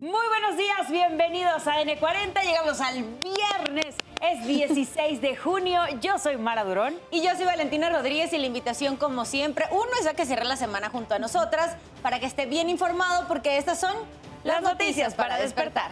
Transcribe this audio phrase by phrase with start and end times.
[0.00, 2.42] Muy buenos días, bienvenidos a N40.
[2.42, 5.78] Llegamos al viernes, es 16 de junio.
[6.00, 6.94] Yo soy Mara Durón.
[7.10, 10.46] Y yo soy Valentina Rodríguez y la invitación, como siempre, uno es a que cierre
[10.46, 13.94] la semana junto a nosotras para que esté bien informado porque estas son
[14.42, 15.90] las noticias para despertar.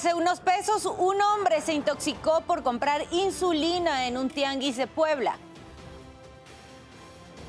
[0.00, 5.38] Ahorrarse unos pesos, un hombre se intoxicó por comprar insulina en un tianguis de Puebla.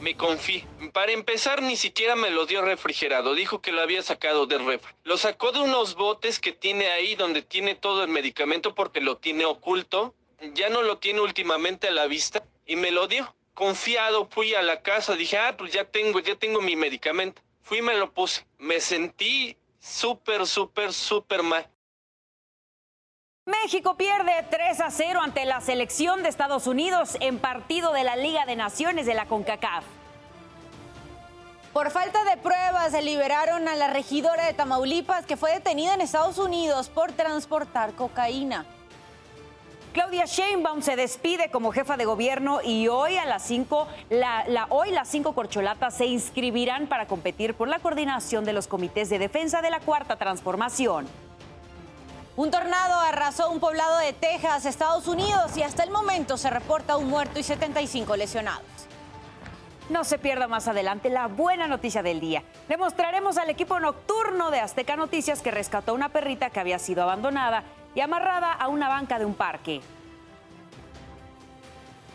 [0.01, 0.65] Me confié.
[0.93, 3.35] Para empezar, ni siquiera me lo dio refrigerado.
[3.35, 4.91] Dijo que lo había sacado del refri.
[5.03, 9.17] Lo sacó de unos botes que tiene ahí donde tiene todo el medicamento porque lo
[9.17, 10.15] tiene oculto.
[10.53, 13.35] Ya no lo tiene últimamente a la vista y me lo dio.
[13.53, 17.43] Confiado, fui a la casa, dije, ah, pues ya tengo, ya tengo mi medicamento.
[17.61, 18.43] Fui y me lo puse.
[18.57, 21.69] Me sentí súper, súper, súper mal.
[23.51, 28.15] México pierde 3 a 0 ante la selección de Estados Unidos en partido de la
[28.15, 29.83] Liga de Naciones de la CONCACAF.
[31.73, 36.01] Por falta de pruebas, se liberaron a la regidora de Tamaulipas que fue detenida en
[36.01, 38.65] Estados Unidos por transportar cocaína.
[39.93, 44.67] Claudia Sheinbaum se despide como jefa de gobierno y hoy a las 5, la, la-
[44.69, 49.17] hoy las cinco corcholatas se inscribirán para competir por la coordinación de los comités de
[49.17, 51.07] defensa de la Cuarta Transformación.
[52.37, 56.95] Un tornado arrasó un poblado de Texas, Estados Unidos, y hasta el momento se reporta
[56.95, 58.63] un muerto y 75 lesionados.
[59.89, 62.43] No se pierda más adelante la buena noticia del día.
[62.69, 67.03] Le mostraremos al equipo nocturno de Azteca Noticias que rescató una perrita que había sido
[67.03, 69.81] abandonada y amarrada a una banca de un parque.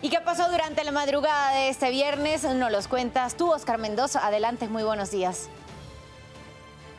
[0.00, 2.44] ¿Y qué pasó durante la madrugada de este viernes?
[2.44, 4.26] Nos los cuentas tú, Oscar Mendoza.
[4.26, 5.50] Adelante, muy buenos días.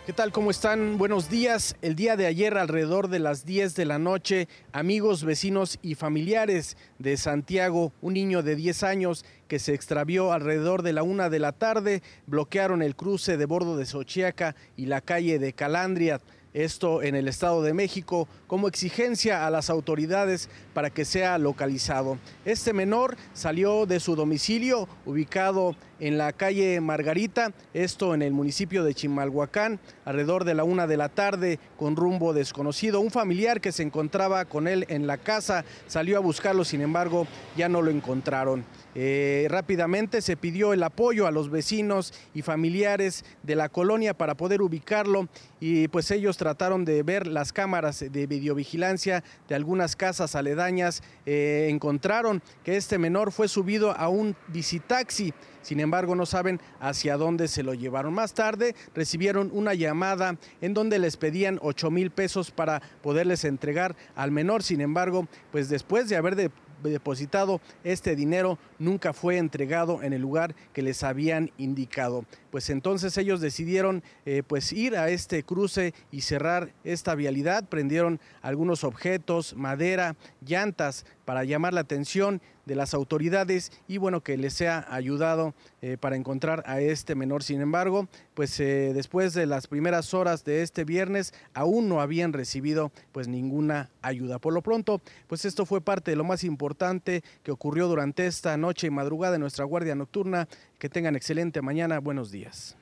[0.08, 0.32] ¿Qué tal?
[0.32, 0.98] ¿Cómo están?
[0.98, 1.76] Buenos días.
[1.82, 6.78] El día de ayer, alrededor de las 10 de la noche, amigos, vecinos y familiares
[6.98, 11.40] de Santiago, un niño de 10 años que se extravió alrededor de la una de
[11.40, 16.22] la tarde, bloquearon el cruce de bordo de Xochiaca y la calle de Calandria.
[16.58, 22.18] Esto en el Estado de México como exigencia a las autoridades para que sea localizado.
[22.46, 28.84] Este menor salió de su domicilio ubicado en la calle Margarita, esto en el municipio
[28.84, 33.02] de Chimalhuacán, alrededor de la una de la tarde, con rumbo desconocido.
[33.02, 37.28] Un familiar que se encontraba con él en la casa salió a buscarlo, sin embargo,
[37.56, 38.66] ya no lo encontraron.
[39.00, 44.36] Eh, rápidamente se pidió el apoyo a los vecinos y familiares de la colonia para
[44.36, 50.34] poder ubicarlo y pues ellos trataron de ver las cámaras de videovigilancia de algunas casas
[50.34, 51.04] aledañas.
[51.28, 55.32] Eh, encontraron que este menor fue subido a un visitaxi.
[55.62, 58.14] Sin embargo, no saben hacia dónde se lo llevaron.
[58.16, 63.96] Más tarde recibieron una llamada en donde les pedían 8 mil pesos para poderles entregar
[64.16, 64.64] al menor.
[64.64, 66.50] Sin embargo, pues después de haber de-
[66.84, 67.62] depositado.
[67.84, 72.26] Este dinero nunca fue entregado en el lugar que les habían indicado.
[72.52, 78.20] Pues entonces ellos decidieron eh, pues ir a este cruce y cerrar esta vialidad, prendieron
[78.42, 84.54] algunos objetos, madera, llantas para llamar la atención de las autoridades y bueno que les
[84.54, 87.42] sea ayudado eh, para encontrar a este menor.
[87.42, 92.34] Sin embargo, pues eh, después de las primeras horas de este viernes aún no habían
[92.34, 94.38] recibido pues ninguna ayuda.
[94.38, 98.56] Por lo pronto, pues esto fue parte de lo más importante que ocurrió durante esta
[98.58, 100.48] noche y madrugada en nuestra guardia nocturna.
[100.78, 102.00] Que tengan excelente mañana.
[102.00, 102.77] Buenos días.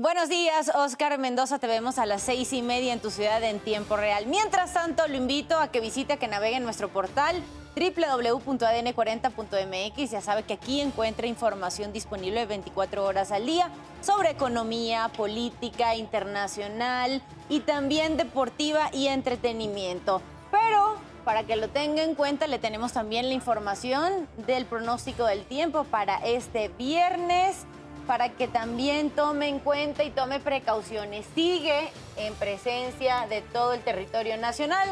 [0.00, 1.58] Buenos días, Oscar Mendoza.
[1.58, 4.24] Te vemos a las seis y media en tu ciudad en tiempo real.
[4.28, 7.36] Mientras tanto, lo invito a que visite, que navegue en nuestro portal
[7.76, 10.10] www.adn40.mx.
[10.10, 13.68] Ya sabe que aquí encuentra información disponible 24 horas al día
[14.00, 20.22] sobre economía, política, internacional y también deportiva y entretenimiento.
[20.50, 20.96] Pero
[21.26, 25.84] para que lo tenga en cuenta, le tenemos también la información del pronóstico del tiempo
[25.84, 27.66] para este viernes
[28.06, 31.26] para que también tome en cuenta y tome precauciones.
[31.34, 34.88] Sigue en presencia de todo el territorio nacional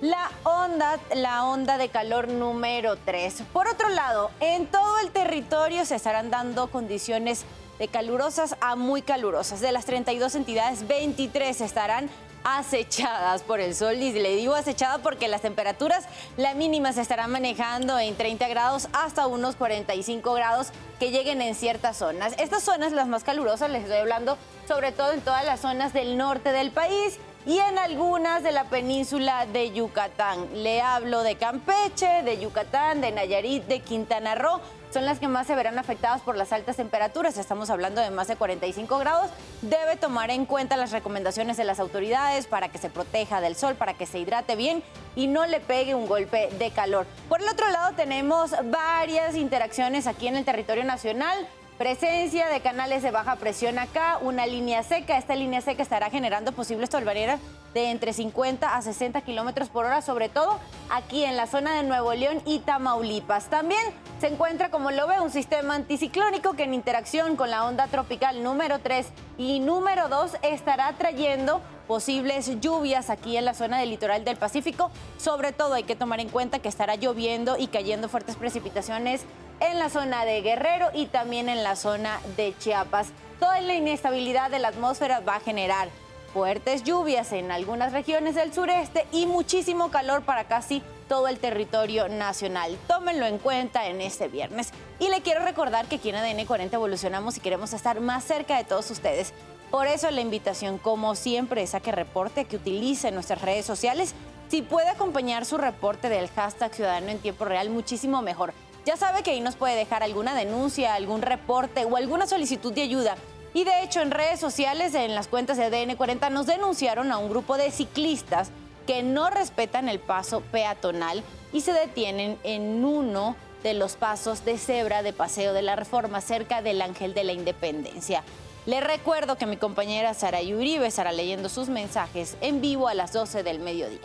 [0.00, 3.42] la onda, la onda de calor número 3.
[3.52, 7.46] Por otro lado, en todo el territorio se estarán dando condiciones
[7.78, 9.60] de calurosas a muy calurosas.
[9.60, 12.10] De las 32 entidades, 23 estarán
[12.44, 13.96] acechadas por el sol.
[13.96, 16.04] Y le digo acechada porque las temperaturas,
[16.36, 20.68] la mínima se estará manejando en 30 grados hasta unos 45 grados
[21.00, 22.34] que lleguen en ciertas zonas.
[22.38, 24.38] Estas zonas, las más calurosas, les estoy hablando
[24.68, 28.64] sobre todo en todas las zonas del norte del país y en algunas de la
[28.64, 30.48] península de Yucatán.
[30.52, 34.60] Le hablo de Campeche, de Yucatán, de Nayarit, de Quintana Roo.
[34.92, 37.38] Son las que más se verán afectadas por las altas temperaturas.
[37.38, 39.30] Estamos hablando de más de 45 grados.
[39.62, 43.76] Debe tomar en cuenta las recomendaciones de las autoridades para que se proteja del sol,
[43.76, 44.82] para que se hidrate bien
[45.14, 47.06] y no le pegue un golpe de calor.
[47.28, 51.46] Por el otro lado, tenemos varias interacciones aquí en el territorio nacional.
[51.78, 55.18] Presencia de canales de baja presión acá, una línea seca.
[55.18, 57.38] Esta línea seca estará generando posibles tolvaneras
[57.74, 60.58] de entre 50 a 60 kilómetros por hora, sobre todo
[60.88, 63.50] aquí en la zona de Nuevo León y Tamaulipas.
[63.50, 63.82] También
[64.22, 68.42] se encuentra, como lo ve, un sistema anticiclónico que en interacción con la onda tropical
[68.42, 74.24] número 3 y número 2 estará trayendo posibles lluvias aquí en la zona del litoral
[74.24, 74.90] del Pacífico.
[75.18, 79.22] Sobre todo hay que tomar en cuenta que estará lloviendo y cayendo fuertes precipitaciones
[79.60, 83.08] en la zona de Guerrero y también en la zona de Chiapas.
[83.40, 85.88] Toda la inestabilidad de la atmósfera va a generar
[86.32, 92.08] fuertes lluvias en algunas regiones del sureste y muchísimo calor para casi todo el territorio
[92.08, 92.76] nacional.
[92.88, 94.70] Tómenlo en cuenta en este viernes.
[94.98, 98.56] Y le quiero recordar que aquí en ADN 40 evolucionamos y queremos estar más cerca
[98.56, 99.32] de todos ustedes.
[99.70, 104.14] Por eso la invitación, como siempre, es a que reporte, que utilice nuestras redes sociales.
[104.48, 108.54] Si puede acompañar su reporte del hashtag Ciudadano en Tiempo Real, muchísimo mejor.
[108.84, 112.82] Ya sabe que ahí nos puede dejar alguna denuncia, algún reporte o alguna solicitud de
[112.82, 113.16] ayuda.
[113.52, 117.28] Y de hecho en redes sociales, en las cuentas de DN40, nos denunciaron a un
[117.28, 118.50] grupo de ciclistas
[118.86, 123.34] que no respetan el paso peatonal y se detienen en uno
[123.64, 127.32] de los pasos de cebra de Paseo de la Reforma cerca del Ángel de la
[127.32, 128.22] Independencia.
[128.66, 133.12] Le recuerdo que mi compañera Sara Uribe estará leyendo sus mensajes en vivo a las
[133.12, 134.00] 12 del mediodía.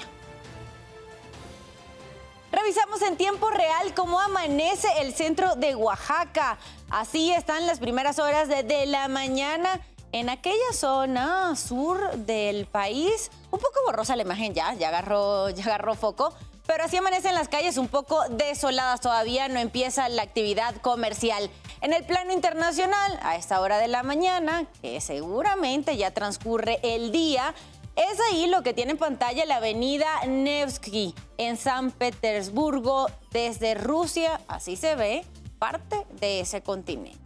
[2.51, 6.59] Revisamos en tiempo real cómo amanece el centro de Oaxaca.
[6.91, 9.79] Así están las primeras horas de, la mañana
[10.11, 13.31] en aquella zona sur del país.
[13.49, 16.35] Un poco borrosa la imagen ya, ya agarró, ya agarró foco.
[16.67, 19.01] Pero así amanecen las calles un poco desoladas.
[19.01, 21.49] Todavía no empieza la actividad comercial.
[21.81, 27.11] En el plano internacional, a esta hora de la mañana, que seguramente ya transcurre el
[27.11, 27.55] día,
[27.95, 34.39] es ahí lo que tiene en pantalla la avenida Nevsky en San Petersburgo desde Rusia.
[34.47, 35.25] Así se ve
[35.57, 37.19] parte de ese continente.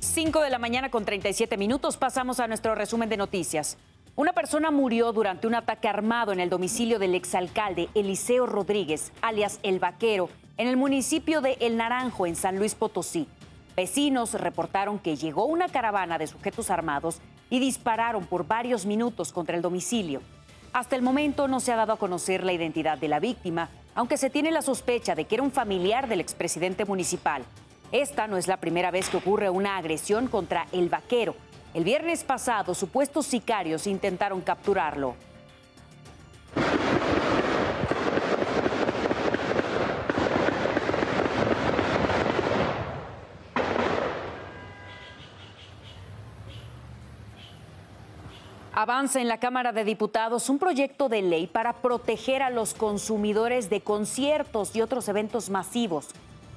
[0.00, 3.78] Cinco de la mañana con 37 minutos pasamos a nuestro resumen de noticias.
[4.14, 9.58] Una persona murió durante un ataque armado en el domicilio del exalcalde Eliseo Rodríguez, alias
[9.62, 10.28] El Vaquero,
[10.58, 13.26] en el municipio de El Naranjo, en San Luis Potosí.
[13.74, 19.56] Vecinos reportaron que llegó una caravana de sujetos armados y dispararon por varios minutos contra
[19.56, 20.20] el domicilio.
[20.74, 24.18] Hasta el momento no se ha dado a conocer la identidad de la víctima, aunque
[24.18, 27.44] se tiene la sospecha de que era un familiar del expresidente municipal.
[27.92, 31.34] Esta no es la primera vez que ocurre una agresión contra el vaquero.
[31.74, 35.14] El viernes pasado, supuestos sicarios intentaron capturarlo.
[48.74, 53.70] Avanza en la Cámara de Diputados un proyecto de ley para proteger a los consumidores
[53.70, 56.08] de conciertos y otros eventos masivos.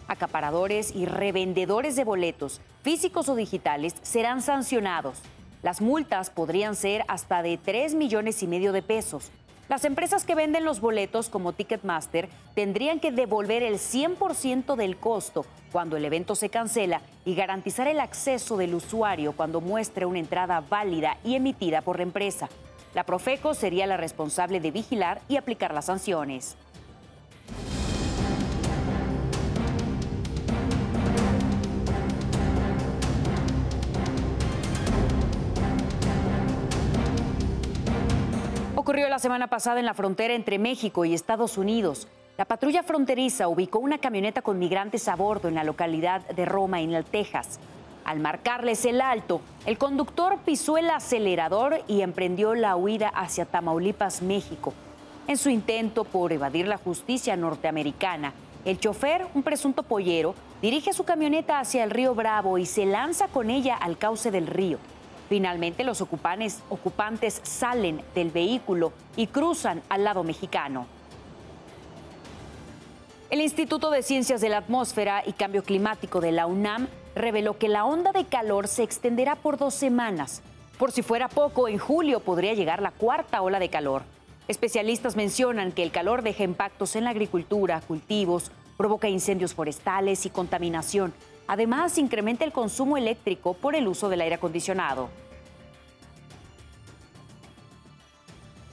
[0.08, 5.22] Acaparadores y revendedores de boletos, físicos o digitales, serán sancionados.
[5.64, 9.32] Las multas podrían ser hasta de 3 millones y medio de pesos.
[9.68, 15.44] Las empresas que venden los boletos como Ticketmaster tendrían que devolver el 100% del costo
[15.72, 20.62] cuando el evento se cancela y garantizar el acceso del usuario cuando muestre una entrada
[20.62, 22.48] válida y emitida por la empresa.
[22.94, 26.56] La Profeco sería la responsable de vigilar y aplicar las sanciones.
[38.96, 42.08] Ocurrió la semana pasada en la frontera entre México y Estados Unidos.
[42.38, 46.80] La patrulla fronteriza ubicó una camioneta con migrantes a bordo en la localidad de Roma,
[46.80, 47.60] en Texas.
[48.06, 54.22] Al marcarles el alto, el conductor pisó el acelerador y emprendió la huida hacia Tamaulipas,
[54.22, 54.74] México.
[55.28, 58.32] En su intento por evadir la justicia norteamericana,
[58.64, 63.28] el chofer, un presunto pollero, dirige su camioneta hacia el río Bravo y se lanza
[63.28, 64.78] con ella al cauce del río.
[65.30, 70.86] Finalmente, los ocupantes, ocupantes salen del vehículo y cruzan al lado mexicano.
[73.32, 77.70] El Instituto de Ciencias de la Atmósfera y Cambio Climático de la UNAM reveló que
[77.70, 80.44] la onda de calor se extenderá por dos semanas.
[80.78, 84.04] Por si fuera poco, en julio podría llegar la cuarta ola de calor.
[84.48, 90.30] Especialistas mencionan que el calor deja impactos en la agricultura, cultivos, provoca incendios forestales y
[90.30, 91.14] contaminación.
[91.48, 95.10] Además, incrementa el consumo eléctrico por el uso del aire acondicionado.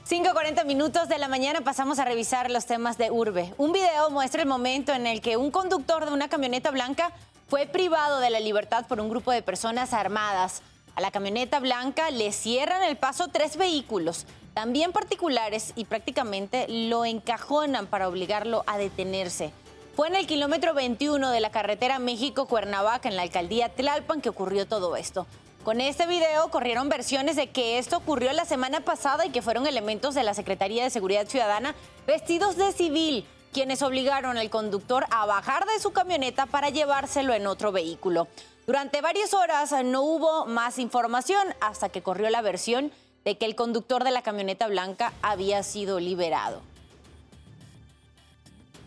[0.09, 3.53] 5.40 minutos de la mañana pasamos a revisar los temas de Urbe.
[3.57, 7.11] Un video muestra el momento en el que un conductor de una camioneta blanca
[7.47, 10.61] fue privado de la libertad por un grupo de personas armadas.
[10.95, 17.05] A la camioneta blanca le cierran el paso tres vehículos, también particulares, y prácticamente lo
[17.05, 19.51] encajonan para obligarlo a detenerse.
[19.95, 24.65] Fue en el kilómetro 21 de la carretera México-Cuernavaca, en la alcaldía Tlalpan, que ocurrió
[24.65, 25.27] todo esto.
[25.63, 29.67] Con este video corrieron versiones de que esto ocurrió la semana pasada y que fueron
[29.67, 31.75] elementos de la Secretaría de Seguridad Ciudadana
[32.07, 37.45] vestidos de civil quienes obligaron al conductor a bajar de su camioneta para llevárselo en
[37.45, 38.27] otro vehículo.
[38.65, 42.91] Durante varias horas no hubo más información hasta que corrió la versión
[43.25, 46.72] de que el conductor de la camioneta blanca había sido liberado.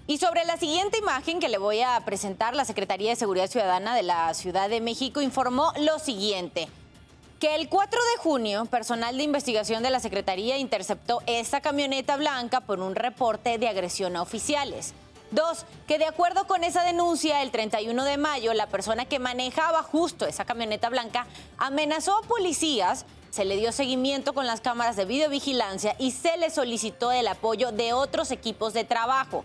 [0.08, 3.92] Y sobre la siguiente imagen que le voy a presentar, la Secretaría de Seguridad Ciudadana
[3.96, 6.68] de la Ciudad de México informó lo siguiente.
[7.40, 12.60] Que el 4 de junio, personal de investigación de la Secretaría interceptó esta camioneta blanca
[12.60, 14.94] por un reporte de agresión a oficiales.
[15.32, 19.82] Dos, que de acuerdo con esa denuncia, el 31 de mayo, la persona que manejaba
[19.82, 21.26] justo esa camioneta blanca
[21.58, 26.50] amenazó a policías, se le dio seguimiento con las cámaras de videovigilancia y se le
[26.50, 29.44] solicitó el apoyo de otros equipos de trabajo.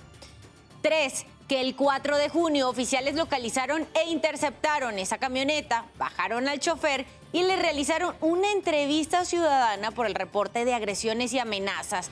[0.82, 7.06] Tres, que el 4 de junio oficiales localizaron e interceptaron esa camioneta, bajaron al chofer
[7.34, 12.10] y le realizaron una entrevista ciudadana por el reporte de agresiones y amenazas.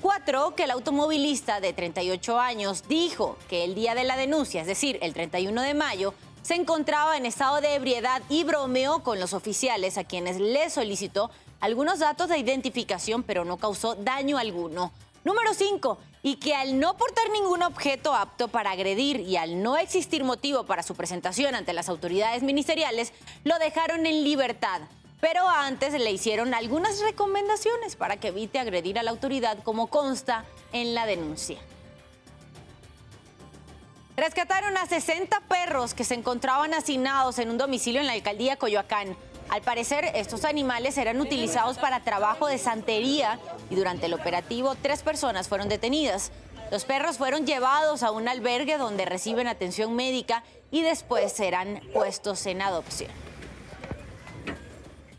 [0.00, 4.66] Cuatro, que el automovilista de 38 años dijo que el día de la denuncia, es
[4.66, 9.32] decir, el 31 de mayo, se encontraba en estado de ebriedad y bromeó con los
[9.32, 14.92] oficiales a quienes le solicitó algunos datos de identificación, pero no causó daño alguno.
[15.24, 15.98] Número 5.
[16.22, 20.64] Y que al no portar ningún objeto apto para agredir y al no existir motivo
[20.64, 23.12] para su presentación ante las autoridades ministeriales,
[23.44, 24.82] lo dejaron en libertad.
[25.20, 30.44] Pero antes le hicieron algunas recomendaciones para que evite agredir a la autoridad como consta
[30.72, 31.58] en la denuncia.
[34.16, 39.16] Rescataron a 60 perros que se encontraban hacinados en un domicilio en la alcaldía Coyoacán.
[39.52, 45.02] Al parecer, estos animales eran utilizados para trabajo de santería y durante el operativo tres
[45.02, 46.32] personas fueron detenidas.
[46.70, 52.46] Los perros fueron llevados a un albergue donde reciben atención médica y después serán puestos
[52.46, 53.10] en adopción.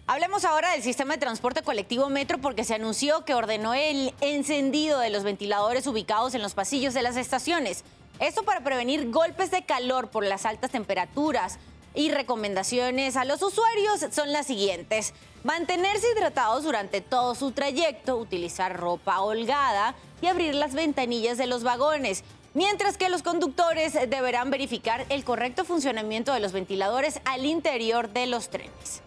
[0.08, 4.98] Hablemos ahora del sistema de transporte colectivo Metro porque se anunció que ordenó el encendido
[4.98, 7.84] de los ventiladores ubicados en los pasillos de las estaciones.
[8.20, 11.60] Esto para prevenir golpes de calor por las altas temperaturas,
[11.96, 15.14] y recomendaciones a los usuarios son las siguientes.
[15.44, 21.64] Mantenerse hidratados durante todo su trayecto, utilizar ropa holgada y abrir las ventanillas de los
[21.64, 22.24] vagones.
[22.54, 28.28] Mientras que los conductores deberán verificar el correcto funcionamiento de los ventiladores al interior de
[28.28, 29.02] los trenes.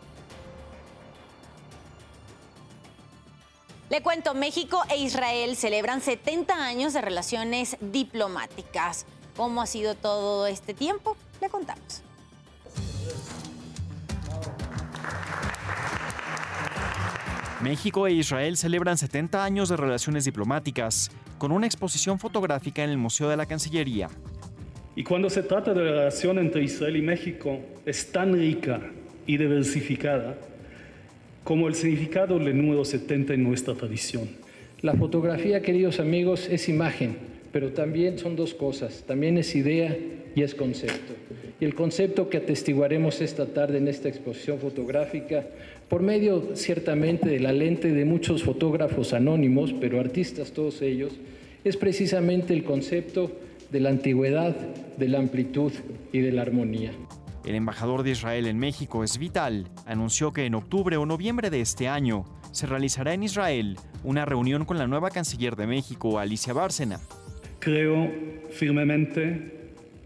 [3.88, 9.06] Le cuento, México e Israel celebran 70 años de relaciones diplomáticas.
[9.36, 11.16] ¿Cómo ha sido todo este tiempo?
[11.40, 12.02] Le contamos.
[17.62, 22.96] México e Israel celebran 70 años de relaciones diplomáticas, con una exposición fotográfica en el
[22.96, 24.08] Museo de la Cancillería.
[24.94, 28.80] Y cuando se trata de la relación entre Israel y México, es tan rica
[29.26, 30.36] y diversificada
[31.42, 34.28] como el significado del número 70 en nuestra tradición.
[34.82, 37.16] La fotografía, queridos amigos, es imagen,
[37.52, 39.96] pero también son dos cosas, también es idea
[40.36, 41.14] y es concepto.
[41.58, 45.46] Y el concepto que atestiguaremos esta tarde en esta exposición fotográfica,
[45.88, 51.12] por medio ciertamente de la lente de muchos fotógrafos anónimos, pero artistas todos ellos,
[51.64, 53.32] es precisamente el concepto
[53.72, 54.54] de la antigüedad,
[54.98, 55.72] de la amplitud
[56.12, 56.92] y de la armonía.
[57.46, 61.62] El embajador de Israel en México, es Vital, anunció que en octubre o noviembre de
[61.62, 66.52] este año se realizará en Israel una reunión con la nueva canciller de México, Alicia
[66.52, 67.00] Bárcena.
[67.58, 68.10] Creo
[68.50, 69.55] firmemente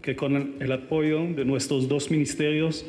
[0.01, 2.85] que con el apoyo de nuestros dos ministerios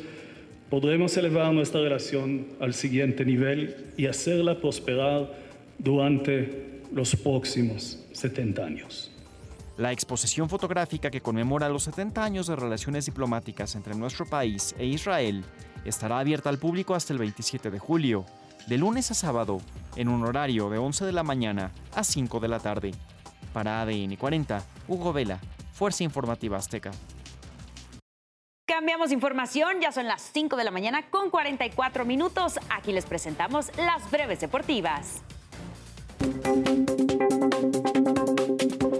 [0.69, 5.31] podremos elevar nuestra relación al siguiente nivel y hacerla prosperar
[5.77, 9.11] durante los próximos 70 años.
[9.77, 14.85] La exposición fotográfica que conmemora los 70 años de relaciones diplomáticas entre nuestro país e
[14.85, 15.43] Israel
[15.83, 18.25] estará abierta al público hasta el 27 de julio,
[18.67, 19.61] de lunes a sábado,
[19.95, 22.91] en un horario de 11 de la mañana a 5 de la tarde.
[23.51, 25.39] Para ADN 40, Hugo Vela,
[25.73, 26.91] Fuerza Informativa Azteca.
[28.65, 32.59] Cambiamos información, ya son las 5 de la mañana con 44 minutos.
[32.69, 35.21] Aquí les presentamos las breves deportivas.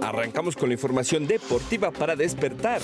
[0.01, 2.81] Arrancamos con la información deportiva para despertar.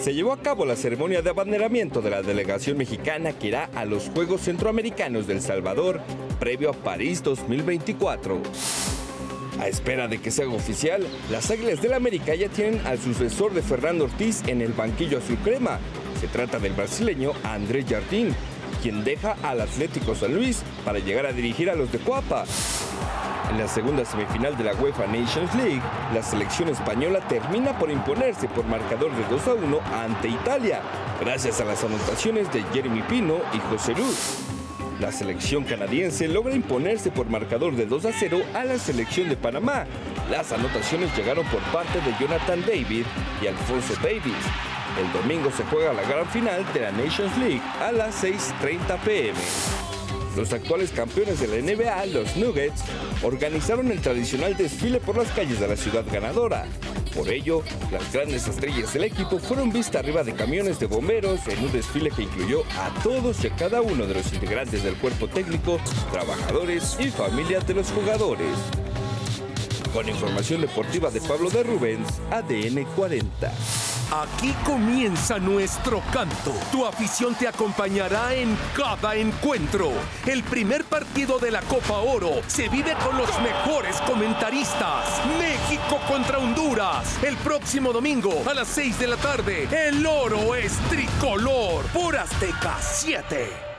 [0.00, 3.84] Se llevó a cabo la ceremonia de abanderamiento de la delegación mexicana que irá a
[3.84, 6.00] los Juegos Centroamericanos del Salvador
[6.38, 8.40] previo a París 2024.
[9.60, 13.62] A espera de que sea oficial, las Águilas del América ya tienen al sucesor de
[13.62, 15.78] Fernando Ortiz en el banquillo azul crema.
[16.20, 18.34] Se trata del brasileño André Jardín,
[18.82, 22.44] quien deja al Atlético San Luis para llegar a dirigir a los de Cuapa.
[23.50, 25.82] En la segunda semifinal de la UEFA Nations League,
[26.12, 30.80] la selección española termina por imponerse por marcador de 2 a 1 ante Italia,
[31.20, 34.43] gracias a las anotaciones de Jeremy Pino y José Luz.
[35.00, 39.36] La selección canadiense logra imponerse por marcador de 2 a 0 a la selección de
[39.36, 39.86] Panamá.
[40.30, 43.04] Las anotaciones llegaron por parte de Jonathan David
[43.42, 44.34] y Alfonso Davis.
[45.00, 49.38] El domingo se juega la gran final de la Nations League a las 6.30 pm.
[50.36, 52.82] Los actuales campeones de la NBA, los Nuggets,
[53.22, 56.66] organizaron el tradicional desfile por las calles de la ciudad ganadora.
[57.14, 61.64] Por ello, las grandes estrellas del equipo fueron vistas arriba de camiones de bomberos en
[61.64, 65.28] un desfile que incluyó a todos y a cada uno de los integrantes del cuerpo
[65.28, 65.78] técnico,
[66.10, 68.48] trabajadores y familias de los jugadores.
[69.92, 73.52] Con información deportiva de Pablo de Rubens, ADN 40.
[74.12, 76.52] Aquí comienza nuestro canto.
[76.70, 79.90] Tu afición te acompañará en cada encuentro.
[80.26, 85.20] El primer partido de la Copa Oro se vive con los mejores comentaristas.
[85.38, 87.22] México contra Honduras.
[87.22, 89.68] El próximo domingo a las 6 de la tarde.
[89.88, 93.73] El oro es tricolor por Azteca 7.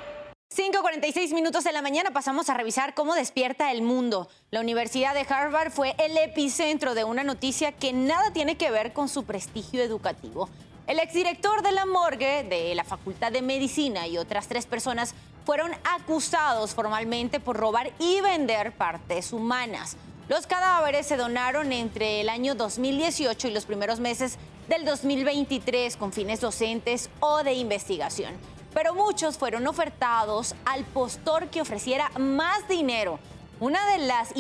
[0.56, 4.30] 5.46 minutos de la mañana pasamos a revisar cómo despierta el mundo.
[4.52, 8.94] La Universidad de Harvard fue el epicentro de una noticia que nada tiene que ver
[8.94, 10.48] con su prestigio educativo.
[10.88, 15.14] El exdirector de la morgue de la Facultad de Medicina y otras tres personas
[15.46, 19.98] fueron acusados formalmente por robar y vender partes humanas.
[20.30, 24.38] Los cadáveres se donaron entre el año 2018 y los primeros meses
[24.70, 31.62] del 2023 con fines docentes o de investigación pero muchos fueron ofertados al postor que
[31.62, 33.20] ofreciera más dinero.
[33.62, 34.34] Una de las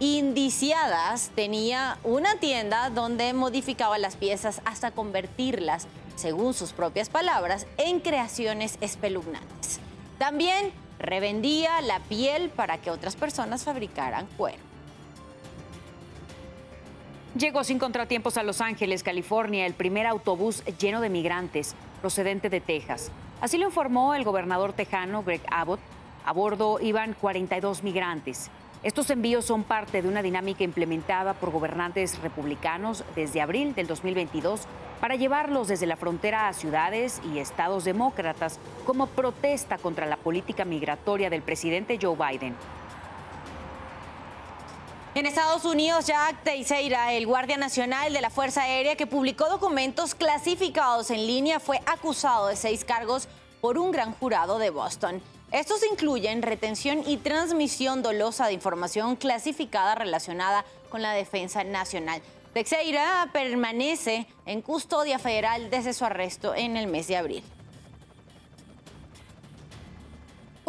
[0.00, 8.00] indiciadas tenía una tienda donde modificaba las piezas hasta convertirlas, según sus propias palabras, en
[8.00, 9.78] creaciones espeluznantes.
[10.18, 14.69] También revendía la piel para que otras personas fabricaran cuero.
[17.38, 22.60] Llegó sin contratiempos a Los Ángeles, California, el primer autobús lleno de migrantes procedente de
[22.60, 23.12] Texas.
[23.40, 25.78] Así lo informó el gobernador tejano Greg Abbott.
[26.24, 28.50] A bordo iban 42 migrantes.
[28.82, 34.62] Estos envíos son parte de una dinámica implementada por gobernantes republicanos desde abril del 2022
[35.00, 40.64] para llevarlos desde la frontera a ciudades y estados demócratas como protesta contra la política
[40.64, 42.56] migratoria del presidente Joe Biden.
[45.20, 50.14] En Estados Unidos, Jack Teixeira, el guardia nacional de la Fuerza Aérea que publicó documentos
[50.14, 53.28] clasificados en línea, fue acusado de seis cargos
[53.60, 55.20] por un gran jurado de Boston.
[55.52, 62.22] Estos incluyen retención y transmisión dolosa de información clasificada relacionada con la defensa nacional.
[62.54, 67.44] Teixeira permanece en custodia federal desde su arresto en el mes de abril.